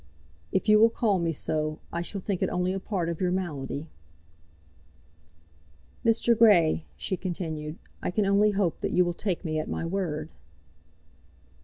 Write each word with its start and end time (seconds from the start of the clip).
"If 0.51 0.67
you 0.67 0.79
will 0.79 0.89
call 0.89 1.19
me 1.19 1.31
so, 1.31 1.77
I 1.93 2.01
shall 2.01 2.21
think 2.21 2.41
it 2.41 2.49
only 2.49 2.73
a 2.73 2.79
part 2.79 3.07
of 3.07 3.21
your 3.21 3.29
malady." 3.31 3.85
"Mr. 6.03 6.35
Grey," 6.35 6.85
she 6.97 7.15
continued, 7.15 7.77
"I 8.01 8.09
can 8.09 8.25
only 8.25 8.49
hope 8.49 8.81
that 8.81 8.93
you 8.93 9.05
will 9.05 9.13
take 9.13 9.45
me 9.45 9.59
at 9.59 9.69
my 9.69 9.85
word." 9.85 10.29